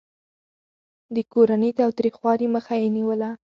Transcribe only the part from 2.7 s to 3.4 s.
يې نيوله.